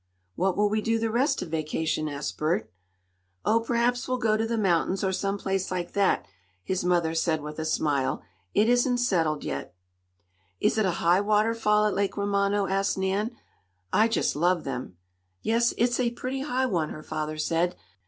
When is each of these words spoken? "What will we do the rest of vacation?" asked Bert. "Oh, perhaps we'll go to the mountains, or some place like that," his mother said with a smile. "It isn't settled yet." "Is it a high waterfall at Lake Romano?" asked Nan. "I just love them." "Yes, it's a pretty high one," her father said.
"What 0.33 0.57
will 0.57 0.67
we 0.67 0.81
do 0.81 0.97
the 0.97 1.11
rest 1.11 1.43
of 1.43 1.49
vacation?" 1.49 2.09
asked 2.09 2.35
Bert. 2.35 2.71
"Oh, 3.45 3.59
perhaps 3.59 4.07
we'll 4.07 4.17
go 4.17 4.35
to 4.35 4.47
the 4.47 4.57
mountains, 4.57 5.03
or 5.03 5.13
some 5.13 5.37
place 5.37 5.69
like 5.69 5.93
that," 5.93 6.25
his 6.63 6.83
mother 6.83 7.13
said 7.13 7.41
with 7.43 7.59
a 7.59 7.65
smile. 7.65 8.23
"It 8.55 8.67
isn't 8.67 8.97
settled 8.97 9.43
yet." 9.43 9.75
"Is 10.59 10.79
it 10.79 10.87
a 10.87 10.91
high 11.05 11.21
waterfall 11.21 11.85
at 11.85 11.93
Lake 11.93 12.17
Romano?" 12.17 12.65
asked 12.65 12.97
Nan. 12.97 13.35
"I 13.93 14.07
just 14.07 14.35
love 14.35 14.63
them." 14.63 14.97
"Yes, 15.43 15.71
it's 15.77 15.99
a 15.99 16.09
pretty 16.09 16.39
high 16.41 16.65
one," 16.65 16.89
her 16.89 17.03
father 17.03 17.37
said. 17.37 17.75